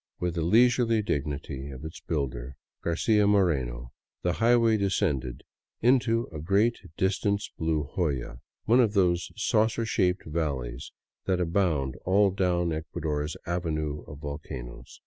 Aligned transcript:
With 0.19 0.33
the 0.33 0.41
leisurely 0.41 1.03
dignity 1.03 1.69
of 1.69 1.85
its 1.85 1.99
builder, 2.01 2.55
Garcia 2.83 3.27
Moreno, 3.27 3.91
the 4.23 4.33
highway 4.33 4.75
descended 4.77 5.43
into 5.79 6.27
a 6.33 6.39
great 6.41 6.79
distance 6.97 7.51
blue 7.55 7.83
hoyaj 7.95 8.39
one 8.65 8.79
of 8.79 8.93
those 8.93 9.29
saucer 9.35 9.85
shaped 9.85 10.25
valleys 10.25 10.91
that 11.25 11.39
abound 11.39 11.97
all 12.03 12.31
down 12.31 12.73
Ecuador's 12.73 13.37
avenue 13.45 14.01
of 14.07 14.17
volcanoes. 14.21 14.99